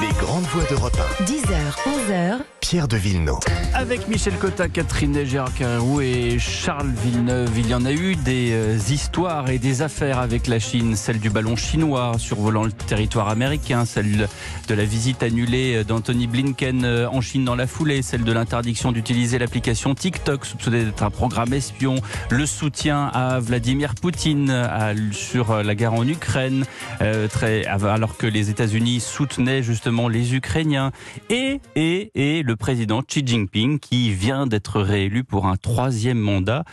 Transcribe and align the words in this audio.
Les 0.00 0.12
grandes 0.20 0.44
voix 0.44 0.64
d'Europe 0.68 0.98
10h, 1.24 2.10
11h. 2.10 2.38
Pierre 2.60 2.88
de 2.88 2.96
Villeneuve. 2.96 3.38
Avec 3.74 4.08
Michel 4.08 4.34
Cotta, 4.38 4.68
Catherine 4.68 5.24
Gérard 5.24 5.54
Carrérou 5.54 6.00
et 6.00 6.36
Charles 6.40 6.90
Villeneuve, 7.04 7.50
il 7.56 7.68
y 7.68 7.74
en 7.74 7.84
a 7.84 7.92
eu 7.92 8.16
des 8.16 8.50
euh, 8.52 8.76
histoires 8.90 9.48
et 9.50 9.58
des 9.58 9.82
affaires 9.82 10.18
avec 10.18 10.48
la 10.48 10.58
Chine. 10.58 10.96
Celle 10.96 11.20
du 11.20 11.30
ballon 11.30 11.54
chinois 11.54 12.12
survolant 12.18 12.64
le 12.64 12.72
territoire 12.72 13.28
américain, 13.28 13.84
celle 13.84 14.28
de 14.68 14.74
la 14.74 14.84
visite 14.84 15.22
annulée 15.22 15.84
d'Anthony 15.84 16.26
Blinken 16.26 16.84
euh, 16.84 17.08
en 17.08 17.20
Chine 17.20 17.44
dans 17.44 17.54
la 17.54 17.68
foulée, 17.68 18.02
celle 18.02 18.24
de 18.24 18.32
l'interdiction 18.32 18.90
d'utiliser 18.90 19.38
l'application 19.38 19.94
TikTok 19.94 20.44
soupçonnée 20.44 20.84
d'être 20.84 21.02
un 21.04 21.10
programme 21.10 21.52
espion, 21.52 21.96
le 22.30 22.46
soutien 22.46 23.06
à 23.14 23.38
Vladimir 23.38 23.94
Poutine 23.94 24.50
à- 24.50 24.92
sur 25.12 25.62
la 25.62 25.74
guerre 25.76 25.94
en 25.94 26.06
Ukraine, 26.06 26.64
euh, 27.00 27.28
très, 27.28 27.64
alors 27.66 28.16
que 28.16 28.26
les 28.26 28.50
États-Unis 28.50 28.98
soutenaient 29.00 29.62
justement 29.62 29.85
les 29.86 30.34
Ukrainiens, 30.34 30.92
et, 31.30 31.60
et, 31.74 32.10
et 32.14 32.42
le 32.42 32.56
président 32.56 33.02
Xi 33.02 33.22
Jinping 33.24 33.78
qui 33.78 34.12
vient 34.12 34.46
d'être 34.46 34.80
réélu 34.80 35.24
pour 35.24 35.46
un 35.46 35.56
troisième 35.56 36.18
mandat. 36.18 36.64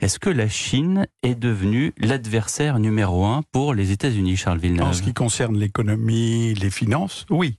Est-ce 0.00 0.18
que 0.18 0.30
la 0.30 0.48
Chine 0.48 1.06
est 1.22 1.34
devenue 1.34 1.92
l'adversaire 1.98 2.78
numéro 2.78 3.24
un 3.24 3.42
pour 3.52 3.74
les 3.74 3.90
États-Unis, 3.90 4.36
Charles 4.36 4.58
Villeneuve 4.58 4.86
En 4.86 4.92
ce 4.92 5.02
qui 5.02 5.14
concerne 5.14 5.56
l'économie, 5.56 6.54
les 6.54 6.70
finances, 6.70 7.26
oui. 7.30 7.58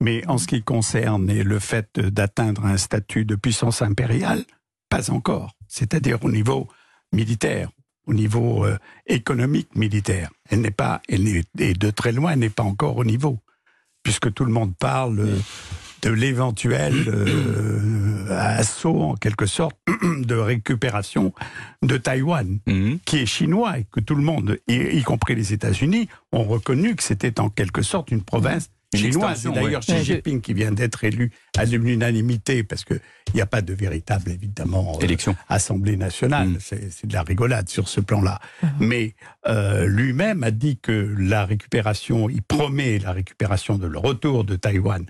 Mais 0.00 0.26
en 0.26 0.38
ce 0.38 0.48
qui 0.48 0.62
concerne 0.62 1.32
le 1.32 1.58
fait 1.58 2.00
d'atteindre 2.00 2.64
un 2.64 2.76
statut 2.76 3.24
de 3.24 3.36
puissance 3.36 3.82
impériale, 3.82 4.44
pas 4.88 5.10
encore. 5.10 5.54
C'est-à-dire 5.68 6.18
au 6.24 6.30
niveau 6.30 6.68
militaire, 7.12 7.70
au 8.06 8.14
niveau 8.14 8.64
euh, 8.64 8.78
économique 9.06 9.74
militaire. 9.76 10.30
Elle 10.50 10.60
n'est 10.60 10.70
pas, 10.70 11.00
elle 11.08 11.24
n'est, 11.24 11.44
et 11.58 11.74
de 11.74 11.90
très 11.90 12.12
loin, 12.12 12.32
elle 12.32 12.40
n'est 12.40 12.50
pas 12.50 12.62
encore 12.62 12.96
au 12.96 13.04
niveau, 13.04 13.38
puisque 14.02 14.32
tout 14.32 14.44
le 14.44 14.52
monde 14.52 14.74
parle 14.78 15.20
euh, 15.20 15.36
de 16.02 16.10
l'éventuel 16.10 16.94
euh, 17.08 18.26
assaut, 18.30 19.00
en 19.02 19.14
quelque 19.14 19.46
sorte, 19.46 19.76
de 20.02 20.34
récupération 20.34 21.32
de 21.82 21.96
Taïwan 21.96 22.58
Mhm. 22.66 22.98
qui 23.04 23.18
est 23.18 23.26
chinois 23.26 23.78
et 23.78 23.86
que 23.90 24.00
tout 24.00 24.14
le 24.16 24.22
monde, 24.22 24.58
y, 24.68 24.74
y 24.74 25.02
compris 25.02 25.34
les 25.34 25.52
États-Unis, 25.52 26.08
ont 26.32 26.44
reconnu 26.44 26.96
que 26.96 27.02
c'était 27.02 27.38
en 27.40 27.48
quelque 27.50 27.82
sorte 27.82 28.10
une 28.10 28.22
province 28.22 28.70
chinoise. 28.94 29.44
D'ailleurs, 29.44 29.82
ouais. 29.88 29.98
Xi 29.98 30.04
Jinping, 30.04 30.40
qui 30.40 30.54
vient 30.54 30.72
d'être 30.72 31.04
élu 31.04 31.30
à 31.56 31.64
l'unanimité, 31.64 32.62
parce 32.62 32.84
qu'il 32.84 33.00
n'y 33.34 33.40
a 33.40 33.46
pas 33.46 33.62
de 33.62 33.72
véritable, 33.72 34.30
évidemment, 34.30 34.96
euh, 34.96 35.04
Élection. 35.04 35.36
Assemblée 35.48 35.96
nationale, 35.96 36.48
Mm. 36.48 36.58
c'est 36.60 37.06
de 37.06 37.12
la 37.12 37.22
rigolade 37.22 37.68
sur 37.68 37.88
ce 37.88 38.00
plan-là. 38.00 38.40
Mais 38.80 39.14
euh, 39.48 39.86
lui-même 39.86 40.42
a 40.42 40.50
dit 40.50 40.78
que 40.78 41.14
la 41.18 41.44
récupération, 41.44 42.28
il 42.28 42.42
promet 42.42 42.98
la 42.98 43.12
récupération 43.12 43.78
de 43.78 43.86
le 43.86 43.98
retour 43.98 44.44
de 44.44 44.56
Taïwan 44.56 45.04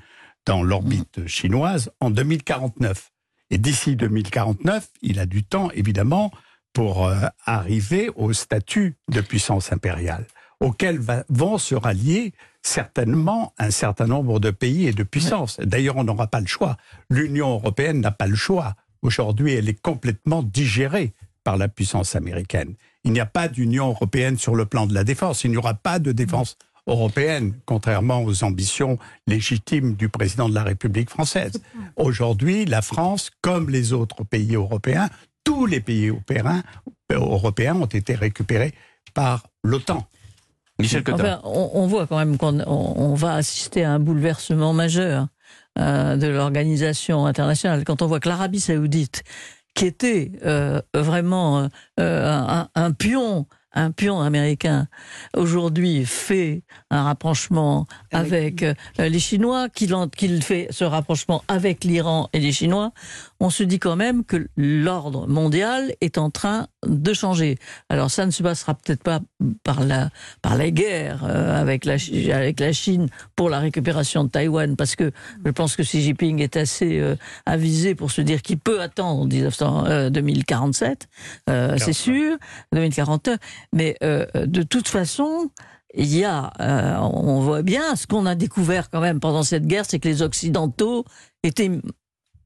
dans 0.46 0.62
l'orbite 0.62 1.26
chinoise 1.26 1.90
en 2.00 2.10
2049. 2.10 3.10
Et 3.50 3.58
d'ici 3.58 3.96
2049, 3.96 4.88
il 5.02 5.18
a 5.18 5.26
du 5.26 5.44
temps, 5.44 5.70
évidemment, 5.72 6.30
pour 6.72 7.06
euh, 7.06 7.26
arriver 7.44 8.10
au 8.16 8.32
statut 8.32 8.96
de 9.10 9.20
puissance 9.20 9.72
impériale, 9.72 10.26
auquel 10.62 10.98
va- 10.98 11.24
vont 11.28 11.58
se 11.58 11.74
rallier 11.74 12.32
certainement 12.62 13.52
un 13.58 13.70
certain 13.70 14.06
nombre 14.06 14.38
de 14.40 14.50
pays 14.50 14.86
et 14.86 14.92
de 14.92 15.02
puissances. 15.02 15.58
D'ailleurs, 15.60 15.96
on 15.96 16.04
n'aura 16.04 16.28
pas 16.28 16.40
le 16.40 16.46
choix. 16.46 16.76
L'Union 17.10 17.50
européenne 17.54 18.00
n'a 18.00 18.12
pas 18.12 18.28
le 18.28 18.36
choix. 18.36 18.74
Aujourd'hui, 19.02 19.52
elle 19.52 19.68
est 19.68 19.80
complètement 19.80 20.42
digérée 20.42 21.12
par 21.44 21.56
la 21.56 21.66
puissance 21.68 22.14
américaine. 22.14 22.74
Il 23.04 23.12
n'y 23.12 23.18
a 23.20 23.26
pas 23.26 23.48
d'Union 23.48 23.88
européenne 23.88 24.38
sur 24.38 24.54
le 24.54 24.64
plan 24.64 24.86
de 24.86 24.94
la 24.94 25.02
défense. 25.02 25.42
Il 25.42 25.50
n'y 25.50 25.56
aura 25.56 25.74
pas 25.74 25.98
de 25.98 26.12
défense 26.12 26.56
européenne, 26.86 27.54
contrairement 27.66 28.22
aux 28.22 28.44
ambitions 28.44 28.98
légitimes 29.26 29.94
du 29.94 30.08
président 30.08 30.48
de 30.48 30.54
la 30.54 30.62
République 30.62 31.10
française. 31.10 31.60
Aujourd'hui, 31.96 32.64
la 32.64 32.82
France, 32.82 33.30
comme 33.40 33.70
les 33.70 33.92
autres 33.92 34.22
pays 34.24 34.54
européens, 34.54 35.08
tous 35.42 35.66
les 35.66 35.80
pays 35.80 36.08
européens, 36.08 36.62
européens 37.10 37.74
ont 37.74 37.86
été 37.86 38.14
récupérés 38.14 38.72
par 39.14 39.46
l'OTAN. 39.64 40.06
Michel. 40.78 41.02
Enfin, 41.12 41.40
on, 41.44 41.70
on 41.74 41.86
voit 41.86 42.06
quand 42.06 42.18
même 42.18 42.38
qu'on 42.38 42.60
on- 42.60 42.94
on 43.00 43.14
va 43.14 43.34
assister 43.34 43.84
à 43.84 43.92
un 43.92 43.98
bouleversement 43.98 44.72
majeur 44.72 45.26
euh, 45.78 46.16
de 46.16 46.26
l'organisation 46.28 47.26
internationale. 47.26 47.84
Quand 47.84 48.02
on 48.02 48.06
voit 48.06 48.20
que 48.20 48.28
l'Arabie 48.28 48.60
saoudite, 48.60 49.22
qui 49.74 49.86
était 49.86 50.32
euh, 50.44 50.80
vraiment 50.94 51.68
euh, 52.00 52.40
un, 52.46 52.68
un 52.74 52.92
pion, 52.92 53.46
un 53.74 53.90
pion 53.90 54.20
américain, 54.20 54.86
aujourd'hui 55.34 56.04
fait 56.04 56.62
un 56.90 57.04
rapprochement 57.04 57.86
avec 58.10 58.62
les 58.98 59.18
Chinois, 59.18 59.68
qu'il 59.70 60.42
fait 60.42 60.66
ce 60.70 60.84
rapprochement 60.84 61.42
avec 61.48 61.84
l'Iran 61.84 62.28
et 62.34 62.40
les 62.40 62.52
Chinois, 62.52 62.92
on 63.42 63.50
se 63.50 63.64
dit 63.64 63.80
quand 63.80 63.96
même 63.96 64.24
que 64.24 64.46
l'ordre 64.56 65.26
mondial 65.26 65.92
est 66.00 66.16
en 66.16 66.30
train 66.30 66.68
de 66.86 67.12
changer. 67.12 67.58
Alors 67.88 68.08
ça 68.08 68.24
ne 68.24 68.30
se 68.30 68.40
passera 68.40 68.74
peut-être 68.74 69.02
pas 69.02 69.18
par 69.64 69.82
la 69.82 70.10
par 70.42 70.56
euh, 70.60 71.60
avec 71.60 71.84
la 71.84 71.96
avec 72.32 72.60
la 72.60 72.72
Chine 72.72 73.08
pour 73.34 73.50
la 73.50 73.58
récupération 73.58 74.22
de 74.22 74.28
Taïwan 74.28 74.76
parce 74.76 74.94
que 74.94 75.10
je 75.44 75.50
pense 75.50 75.74
que 75.74 75.82
Xi 75.82 76.02
Jinping 76.02 76.40
est 76.40 76.56
assez 76.56 77.00
euh, 77.00 77.16
avisé 77.44 77.96
pour 77.96 78.12
se 78.12 78.20
dire 78.20 78.42
qu'il 78.42 78.58
peut 78.58 78.80
attendre 78.80 79.26
1900, 79.26 79.86
euh, 79.86 80.10
2047 80.10 81.08
euh, 81.50 81.76
c'est 81.78 81.92
sûr 81.92 82.36
2049 82.72 83.38
mais 83.72 83.96
de 84.00 84.62
toute 84.62 84.86
façon 84.86 85.50
il 85.94 86.16
y 86.16 86.24
a, 86.24 86.52
euh, 86.60 86.96
on 86.98 87.40
voit 87.40 87.62
bien, 87.62 87.96
ce 87.96 88.06
qu'on 88.06 88.26
a 88.26 88.34
découvert 88.34 88.90
quand 88.90 89.00
même 89.00 89.20
pendant 89.20 89.42
cette 89.42 89.66
guerre, 89.66 89.84
c'est 89.86 89.98
que 89.98 90.08
les 90.08 90.22
Occidentaux 90.22 91.04
étaient 91.42 91.70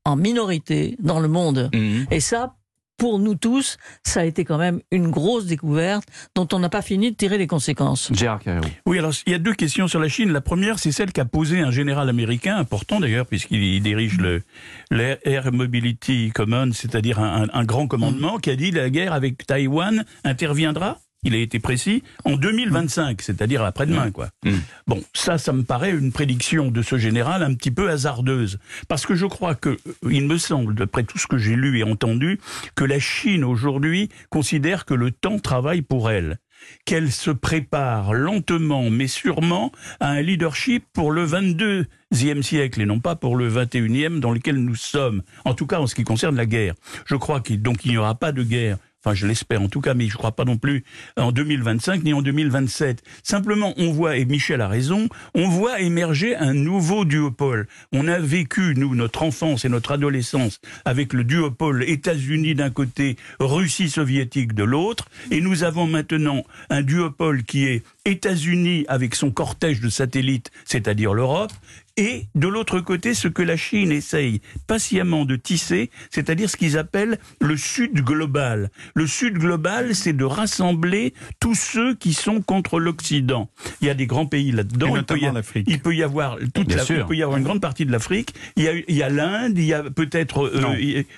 en 0.06 0.16
minorité 0.16 0.96
dans 1.00 1.20
le 1.20 1.28
monde. 1.28 1.70
Mhm. 1.74 2.06
Et 2.10 2.20
ça, 2.20 2.54
pour 2.98 3.18
nous 3.18 3.34
tous, 3.34 3.76
ça 4.04 4.20
a 4.20 4.24
été 4.24 4.44
quand 4.46 4.56
même 4.56 4.80
une 4.90 5.10
grosse 5.10 5.44
découverte 5.44 6.08
dont 6.34 6.48
on 6.54 6.58
n'a 6.60 6.70
pas 6.70 6.80
fini 6.80 7.10
de 7.10 7.16
tirer 7.16 7.36
les 7.36 7.46
conséquences. 7.46 8.10
Gérard 8.14 8.38
Carrérou. 8.40 8.66
Oui, 8.86 8.98
alors 8.98 9.12
il 9.26 9.32
y 9.32 9.34
a 9.34 9.38
deux 9.38 9.52
questions 9.52 9.86
sur 9.86 10.00
la 10.00 10.08
Chine. 10.08 10.30
La 10.32 10.40
première, 10.40 10.78
c'est 10.78 10.92
celle 10.92 11.12
qu'a 11.12 11.26
posée 11.26 11.60
un 11.60 11.70
général 11.70 12.08
américain, 12.08 12.56
important 12.56 12.98
d'ailleurs, 12.98 13.26
puisqu'il 13.26 13.62
il 13.62 13.82
dirige 13.82 14.16
le 14.16 14.42
l'Air 14.90 15.18
Air 15.24 15.52
Mobility 15.52 16.30
Command, 16.34 16.72
c'est-à-dire 16.72 17.18
un, 17.20 17.42
un- 17.42 17.48
un 17.52 17.64
grand 17.64 17.86
commandement, 17.86 18.38
qui 18.38 18.48
a 18.48 18.56
dit 18.56 18.70
la 18.70 18.88
guerre 18.88 19.12
avec 19.12 19.46
Taïwan 19.46 20.04
interviendra? 20.24 20.98
Il 21.22 21.34
a 21.34 21.38
été 21.38 21.58
précis 21.58 22.02
en 22.24 22.36
2025, 22.36 23.20
c'est-à-dire 23.20 23.64
après-demain, 23.64 24.10
quoi. 24.10 24.28
Mm. 24.44 24.50
Bon, 24.86 25.02
ça, 25.12 25.38
ça 25.38 25.52
me 25.52 25.62
paraît 25.62 25.90
une 25.90 26.12
prédiction 26.12 26.70
de 26.70 26.82
ce 26.82 26.98
général 26.98 27.42
un 27.42 27.54
petit 27.54 27.70
peu 27.70 27.90
hasardeuse, 27.90 28.58
parce 28.88 29.06
que 29.06 29.14
je 29.14 29.26
crois 29.26 29.54
que, 29.54 29.70
euh, 29.70 29.92
il 30.10 30.26
me 30.26 30.38
semble, 30.38 30.74
d'après 30.74 31.04
tout 31.04 31.18
ce 31.18 31.26
que 31.26 31.38
j'ai 31.38 31.56
lu 31.56 31.78
et 31.78 31.82
entendu, 31.82 32.38
que 32.74 32.84
la 32.84 33.00
Chine 33.00 33.44
aujourd'hui 33.44 34.08
considère 34.30 34.84
que 34.84 34.94
le 34.94 35.10
temps 35.10 35.38
travaille 35.38 35.82
pour 35.82 36.10
elle 36.10 36.38
qu'elle 36.84 37.12
se 37.12 37.30
prépare 37.30 38.12
lentement 38.14 38.90
mais 38.90 39.06
sûrement 39.06 39.72
à 40.00 40.08
un 40.08 40.22
leadership 40.22 40.84
pour 40.92 41.10
le 41.10 41.26
22e 41.26 42.42
siècle 42.42 42.80
et 42.80 42.86
non 42.86 43.00
pas 43.00 43.16
pour 43.16 43.36
le 43.36 43.50
21e 43.50 44.20
dans 44.20 44.30
lequel 44.30 44.56
nous 44.56 44.74
sommes. 44.74 45.22
En 45.44 45.54
tout 45.54 45.66
cas 45.66 45.80
en 45.80 45.86
ce 45.86 45.94
qui 45.94 46.04
concerne 46.04 46.36
la 46.36 46.46
guerre. 46.46 46.74
Je 47.06 47.16
crois 47.16 47.40
qu'il 47.40 47.62
donc 47.62 47.84
il 47.84 47.92
n'y 47.92 47.98
aura 47.98 48.14
pas 48.14 48.32
de 48.32 48.42
guerre. 48.42 48.78
Enfin, 49.06 49.14
je 49.14 49.28
l'espère 49.28 49.62
en 49.62 49.68
tout 49.68 49.80
cas, 49.80 49.94
mais 49.94 50.08
je 50.08 50.14
ne 50.14 50.18
crois 50.18 50.32
pas 50.32 50.44
non 50.44 50.56
plus 50.56 50.82
en 51.16 51.30
2025 51.30 52.02
ni 52.02 52.12
en 52.12 52.22
2027. 52.22 53.04
Simplement, 53.22 53.72
on 53.76 53.92
voit, 53.92 54.16
et 54.16 54.24
Michel 54.24 54.60
a 54.60 54.66
raison, 54.66 55.08
on 55.36 55.48
voit 55.48 55.80
émerger 55.80 56.34
un 56.34 56.52
nouveau 56.52 57.04
duopole. 57.04 57.68
On 57.92 58.08
a 58.08 58.18
vécu, 58.18 58.74
nous, 58.76 58.96
notre 58.96 59.22
enfance 59.22 59.64
et 59.64 59.68
notre 59.68 59.92
adolescence 59.92 60.60
avec 60.84 61.12
le 61.12 61.22
duopole 61.22 61.84
États-Unis 61.84 62.56
d'un 62.56 62.70
côté, 62.70 63.16
Russie 63.38 63.90
soviétique 63.90 64.54
de 64.54 64.64
l'autre, 64.64 65.08
et 65.30 65.40
nous 65.40 65.62
avons 65.62 65.86
maintenant 65.86 66.42
un 66.68 66.82
duopole 66.82 67.44
qui 67.44 67.64
est 67.66 67.84
États-Unis 68.06 68.86
avec 68.88 69.14
son 69.14 69.30
cortège 69.30 69.80
de 69.80 69.88
satellites, 69.88 70.50
c'est-à-dire 70.64 71.14
l'Europe, 71.14 71.52
et 71.96 72.26
de 72.34 72.48
l'autre 72.48 72.80
côté, 72.80 73.14
ce 73.14 73.28
que 73.28 73.42
la 73.42 73.56
Chine 73.56 73.90
essaye 73.92 74.40
patiemment 74.66 75.24
de 75.24 75.36
tisser, 75.36 75.90
c'est-à-dire 76.10 76.50
ce 76.50 76.56
qu'ils 76.56 76.76
appellent 76.78 77.18
le 77.40 77.56
Sud 77.56 78.02
global. 78.02 78.70
Le 78.94 79.06
Sud 79.06 79.34
global, 79.38 79.94
c'est 79.94 80.12
de 80.12 80.24
rassembler 80.24 81.14
tous 81.40 81.54
ceux 81.54 81.94
qui 81.94 82.12
sont 82.14 82.42
contre 82.42 82.78
l'Occident. 82.80 83.48
Il 83.80 83.86
y 83.86 83.90
a 83.90 83.94
des 83.94 84.06
grands 84.06 84.26
pays 84.26 84.52
là-dedans. 84.52 84.86
Et 84.86 84.90
Il 84.90 85.04
peut 85.04 85.14
notamment 85.14 85.32
l'Afrique. 85.32 85.66
Il 85.70 85.80
peut 85.80 85.94
y 85.94 86.02
avoir 86.02 86.36
toute 86.54 86.68
la- 86.76 86.82
il 87.00 87.04
peut 87.06 87.16
y 87.16 87.22
avoir 87.22 87.38
une 87.38 87.44
grande 87.44 87.60
partie 87.60 87.86
de 87.86 87.92
l'Afrique. 87.92 88.34
Il 88.56 88.62
y 88.88 89.02
a, 89.02 89.08
l'Inde, 89.08 89.56
il 89.56 89.64
y 89.64 89.72
a 89.74 89.82
peut-être 89.82 90.46
euh, 90.46 90.60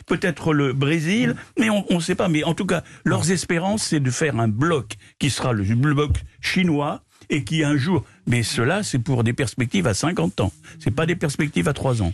peut-être 0.06 0.52
le 0.52 0.72
Brésil, 0.72 1.34
mais 1.58 1.70
on 1.70 1.84
ne 1.90 2.00
sait 2.00 2.14
pas. 2.14 2.28
Mais 2.28 2.44
en 2.44 2.54
tout 2.54 2.66
cas, 2.66 2.82
leurs 3.04 3.30
espérances, 3.30 3.82
c'est 3.84 4.00
de 4.00 4.10
faire 4.10 4.38
un 4.38 4.48
bloc 4.48 4.94
qui 5.18 5.30
sera 5.30 5.52
le 5.52 5.64
bloc 5.74 6.12
chinois 6.40 7.02
et 7.30 7.44
qui 7.44 7.64
un 7.64 7.76
jour. 7.76 8.04
Mais 8.26 8.42
cela, 8.42 8.82
c'est 8.82 8.98
pour 8.98 9.24
des 9.24 9.32
perspectives 9.32 9.86
à 9.86 9.94
50 9.94 10.40
ans. 10.40 10.52
C'est 10.78 10.90
pas 10.90 11.06
des 11.06 11.16
perspectives 11.16 11.68
à 11.68 11.72
3 11.72 12.02
ans. 12.02 12.12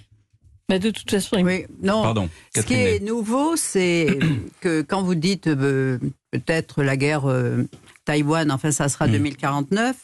Mais 0.68 0.78
de 0.78 0.90
toute 0.90 1.10
façon, 1.10 1.42
Oui, 1.42 1.66
non. 1.82 2.02
Pardon, 2.02 2.28
Ce 2.54 2.62
qui 2.62 2.74
est 2.74 3.00
nouveau, 3.00 3.56
c'est 3.56 4.18
que 4.60 4.82
quand 4.82 5.02
vous 5.02 5.14
dites 5.14 5.46
euh, 5.46 5.98
peut-être 6.30 6.82
la 6.82 6.96
guerre 6.96 7.26
euh, 7.26 7.64
Taïwan, 8.04 8.50
enfin 8.50 8.70
ça 8.70 8.88
sera 8.88 9.06
2049, 9.06 9.96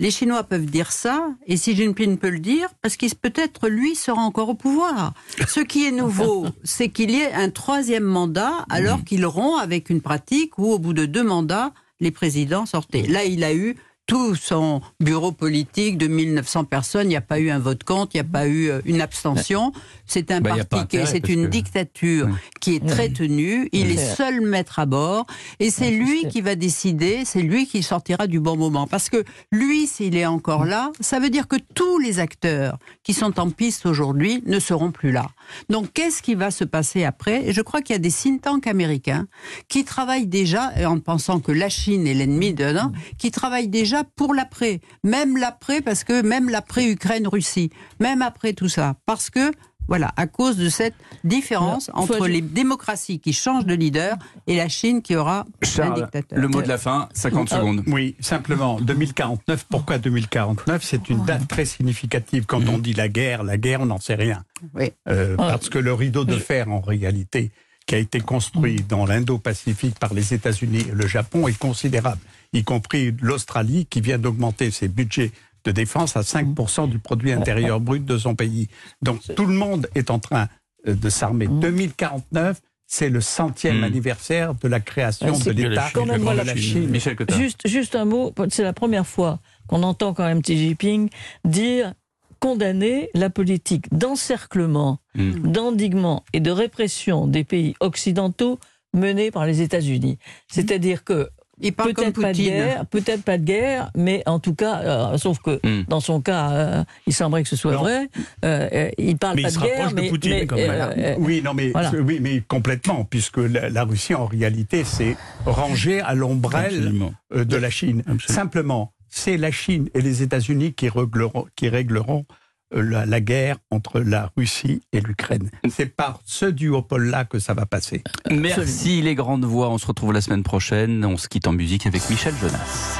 les 0.00 0.10
Chinois 0.12 0.44
peuvent 0.44 0.64
dire 0.64 0.92
ça, 0.92 1.28
et 1.46 1.56
Xi 1.56 1.74
Jinping 1.74 2.18
peut 2.18 2.30
le 2.30 2.38
dire, 2.38 2.68
parce 2.82 2.96
qu'il 2.96 3.12
peut-être 3.16 3.68
lui 3.68 3.96
sera 3.96 4.20
encore 4.20 4.48
au 4.48 4.54
pouvoir. 4.54 5.12
Ce 5.48 5.60
qui 5.60 5.86
est 5.86 5.90
nouveau, 5.90 6.46
c'est 6.64 6.88
qu'il 6.88 7.10
y 7.10 7.16
ait 7.16 7.32
un 7.32 7.50
troisième 7.50 8.04
mandat, 8.04 8.64
alors 8.70 9.02
qu'il 9.02 9.26
rompt 9.26 9.60
avec 9.60 9.90
une 9.90 10.00
pratique 10.00 10.56
où, 10.56 10.70
au 10.72 10.78
bout 10.78 10.92
de 10.92 11.04
deux 11.04 11.24
mandats, 11.24 11.72
les 12.00 12.12
présidents 12.12 12.64
sortaient. 12.64 13.02
Là, 13.08 13.24
il 13.24 13.42
a 13.42 13.52
eu 13.52 13.76
tout 14.08 14.34
son 14.34 14.80
bureau 15.00 15.30
politique 15.32 15.98
de 15.98 16.06
1900 16.08 16.64
personnes, 16.64 17.04
il 17.06 17.10
n'y 17.10 17.16
a 17.16 17.20
pas 17.20 17.38
eu 17.38 17.50
un 17.50 17.58
vote 17.58 17.84
contre, 17.84 18.12
il 18.14 18.16
n'y 18.16 18.26
a 18.26 18.32
pas 18.32 18.48
eu 18.48 18.70
euh, 18.70 18.80
une 18.86 19.02
abstention. 19.02 19.70
C'est 20.06 20.30
un 20.30 20.40
Bah, 20.40 20.54
parti, 20.64 20.96
c'est 21.04 21.28
une 21.28 21.44
que- 21.44 21.50
dictature 21.50 22.26
Oui. 22.30 22.38
qui 22.60 22.76
est 22.76 22.86
très 22.86 23.10
tenue. 23.10 23.68
Il 23.72 23.90
est 23.90 23.96
C'est- 23.98 24.14
seul 24.16 24.40
maître 24.40 24.78
à 24.78 24.86
bord 24.86 25.26
et 25.60 25.70
c'est 25.70 25.90
lui 25.90 26.26
qui 26.28 26.40
va 26.40 26.54
décider, 26.54 27.24
c'est 27.26 27.42
lui 27.42 27.66
qui 27.66 27.82
sortira 27.82 28.26
du 28.26 28.40
bon 28.40 28.56
moment. 28.56 28.86
Parce 28.86 29.10
que 29.10 29.22
lui, 29.52 29.86
s'il 29.86 30.16
est 30.16 30.24
encore 30.26 30.64
là, 30.64 30.90
ça 31.00 31.20
veut 31.20 31.28
dire 31.30 31.46
que 31.46 31.56
tous 31.74 31.98
les 31.98 32.18
acteurs 32.18 32.78
qui 33.04 33.12
sont 33.12 33.38
en 33.38 33.50
piste 33.50 33.84
aujourd'hui 33.84 34.42
ne 34.46 34.58
seront 34.58 34.90
plus 34.90 35.12
là. 35.12 35.26
Donc, 35.68 35.92
qu'est-ce 35.92 36.22
qui 36.22 36.34
va 36.34 36.50
se 36.50 36.64
passer 36.64 37.04
après? 37.04 37.46
Et 37.46 37.52
je 37.52 37.60
crois 37.60 37.82
qu'il 37.82 37.92
y 37.94 37.96
a 37.96 38.00
des 38.00 38.10
think 38.10 38.40
tanks 38.40 38.66
américains 38.66 39.26
qui 39.68 39.84
travaillent 39.84 40.26
déjà, 40.26 40.72
en 40.86 40.98
pensant 40.98 41.40
que 41.40 41.52
la 41.52 41.68
Chine 41.68 42.06
est 42.06 42.14
l'ennemi 42.14 42.54
de 42.54 42.72
non, 42.72 42.90
qui 43.18 43.30
travaillent 43.30 43.68
déjà 43.68 43.97
pour 44.04 44.34
l'après. 44.34 44.80
Même 45.04 45.36
l'après, 45.36 45.80
parce 45.80 46.04
que 46.04 46.22
même 46.22 46.48
l'après 46.48 46.90
Ukraine-Russie, 46.90 47.70
même 48.00 48.22
après 48.22 48.52
tout 48.52 48.68
ça. 48.68 48.94
Parce 49.06 49.30
que, 49.30 49.50
voilà, 49.88 50.12
à 50.16 50.26
cause 50.26 50.56
de 50.58 50.68
cette 50.68 50.94
différence 51.24 51.88
Alors, 51.88 52.02
entre 52.02 52.26
les 52.26 52.42
démocraties 52.42 53.20
qui 53.20 53.32
changent 53.32 53.64
de 53.64 53.74
leader 53.74 54.16
et 54.46 54.56
la 54.56 54.68
Chine 54.68 55.00
qui 55.00 55.16
aura 55.16 55.40
un 55.62 55.66
Charles, 55.66 55.94
dictateur. 56.02 56.38
le 56.38 56.48
mot 56.48 56.60
de 56.60 56.68
la 56.68 56.76
fin, 56.76 57.08
50 57.14 57.48
Ah, 57.52 57.56
secondes. 57.56 57.82
Oui, 57.86 58.14
simplement, 58.20 58.78
2049. 58.80 59.64
Pourquoi 59.70 59.96
2049 59.98 60.82
C'est 60.84 61.08
une 61.08 61.24
date 61.24 61.48
très 61.48 61.64
significative. 61.64 62.44
Quand 62.46 62.68
on 62.68 62.78
dit 62.78 62.92
la 62.92 63.08
guerre, 63.08 63.42
la 63.44 63.56
guerre, 63.56 63.80
on 63.80 63.86
n'en 63.86 63.98
sait 64.00 64.14
rien. 64.14 64.44
Oui. 64.74 64.92
Euh, 65.08 65.36
Parce 65.36 65.70
que 65.70 65.78
le 65.78 65.94
rideau 65.94 66.24
de 66.24 66.36
fer, 66.36 66.68
en 66.68 66.80
réalité, 66.80 67.50
qui 67.88 67.94
a 67.94 67.98
été 67.98 68.20
construit 68.20 68.82
dans 68.86 69.06
l'Indo-Pacifique 69.06 69.98
par 69.98 70.12
les 70.12 70.34
États-Unis 70.34 70.84
et 70.90 70.92
le 70.94 71.06
Japon, 71.06 71.48
est 71.48 71.58
considérable, 71.58 72.20
y 72.52 72.62
compris 72.62 73.14
l'Australie, 73.22 73.86
qui 73.86 74.02
vient 74.02 74.18
d'augmenter 74.18 74.70
ses 74.70 74.88
budgets 74.88 75.32
de 75.64 75.72
défense 75.72 76.14
à 76.14 76.20
5% 76.20 76.88
du 76.88 76.98
produit 76.98 77.32
intérieur 77.32 77.80
brut 77.80 78.04
de 78.04 78.18
son 78.18 78.34
pays. 78.34 78.68
Donc 79.00 79.22
tout 79.34 79.46
le 79.46 79.54
monde 79.54 79.88
est 79.94 80.10
en 80.10 80.18
train 80.18 80.48
euh, 80.86 80.94
de 80.94 81.08
s'armer. 81.08 81.46
2049, 81.48 82.60
c'est 82.86 83.08
le 83.08 83.22
centième 83.22 83.80
Mm. 83.80 83.84
anniversaire 83.84 84.54
de 84.54 84.68
la 84.68 84.80
création 84.80 85.38
de 85.38 85.50
l'État 85.50 85.90
même 85.96 86.18
de 86.18 86.22
voilà. 86.22 86.44
la 86.44 86.56
Chine. 86.56 86.94
Juste, 87.36 87.66
juste 87.66 87.94
un 87.96 88.04
mot, 88.04 88.34
c'est 88.50 88.62
la 88.64 88.74
première 88.74 89.06
fois 89.06 89.40
qu'on 89.66 89.82
entend 89.82 90.12
quand 90.12 90.24
même 90.24 90.42
Xi 90.42 90.58
Jinping 90.58 91.08
dire 91.44 91.94
condamner 92.40 93.10
la 93.14 93.30
politique 93.30 93.86
d'encerclement, 93.92 94.98
Mm. 95.14 95.50
d'endiguement 95.52 96.24
et 96.32 96.40
de 96.40 96.50
répression 96.50 97.26
des 97.26 97.44
pays 97.44 97.74
occidentaux 97.80 98.58
menée 98.94 99.30
par 99.30 99.46
les 99.46 99.60
États-Unis. 99.62 100.18
C'est-à-dire 100.48 101.02
que 101.04 101.28
Il 101.60 101.72
parle 101.72 101.92
comme 101.92 102.04
peut-être 102.04 102.20
pas 102.20 102.32
de 102.32 102.36
Poutine. 102.38 102.52
guerre, 102.54 102.86
peut-être 102.86 103.22
pas 103.24 103.36
de 103.36 103.42
guerre, 103.44 103.90
mais 103.96 104.22
en 104.26 104.38
tout 104.38 104.54
cas, 104.54 104.80
euh, 105.12 105.18
sauf 105.18 105.40
que 105.40 105.58
Mm. 105.66 105.86
dans 105.88 105.98
son 105.98 106.20
cas, 106.20 106.50
euh, 106.52 106.84
il 107.08 107.12
semblerait 107.12 107.42
que 107.42 107.48
ce 107.48 107.56
soit 107.56 107.72
Non. 107.72 107.80
vrai. 107.80 108.08
euh, 108.44 108.90
il 108.96 109.18
parle 109.18 109.34
Mais 109.36 109.42
pas 109.42 109.48
il 109.48 109.52
se 109.52 109.58
de 109.58 109.64
guerre, 109.64 109.76
rapproche 109.78 109.94
de 109.96 110.00
mais, 110.02 110.08
Poutine, 110.08 110.30
mais, 110.30 110.46
quand 110.46 110.54
même. 110.56 111.16
Oui, 111.18 111.42
non, 111.44 111.54
mais, 111.54 111.70
voilà. 111.70 111.90
oui, 111.94 112.18
mais 112.20 112.42
complètement, 112.46 113.04
puisque 113.04 113.38
la, 113.38 113.68
la 113.70 113.82
Russie, 113.84 114.14
en 114.14 114.26
réalité, 114.26 114.84
c'est 114.84 115.16
rangé 115.46 116.00
à 116.00 116.14
l'ombrelle 116.14 116.92
euh, 117.34 117.44
de 117.44 117.56
la 117.56 117.70
Chine. 117.70 118.00
Absolument. 118.06 118.20
Simplement, 118.28 118.92
c'est 119.08 119.36
la 119.36 119.50
Chine 119.50 119.88
et 119.94 120.00
les 120.00 120.22
États-Unis 120.22 120.74
qui 120.74 120.88
régleront, 120.88 122.26
euh, 122.74 123.04
la 123.06 123.20
guerre 123.20 123.56
entre 123.70 124.00
la 124.00 124.30
Russie 124.36 124.82
et 124.92 125.00
l'Ukraine. 125.00 125.50
C'est 125.70 125.94
par 125.94 126.20
ce 126.24 126.46
duopole-là 126.46 127.24
que 127.24 127.38
ça 127.38 127.54
va 127.54 127.64
passer. 127.64 128.02
Merci 128.30 129.00
les 129.00 129.14
grandes 129.14 129.44
voix. 129.44 129.70
On 129.70 129.78
se 129.78 129.86
retrouve 129.86 130.12
la 130.12 130.20
semaine 130.20 130.42
prochaine. 130.42 131.04
On 131.04 131.16
se 131.16 131.28
quitte 131.28 131.46
en 131.46 131.52
musique 131.52 131.86
avec 131.86 132.08
Michel 132.10 132.34
Jonas. 132.40 132.98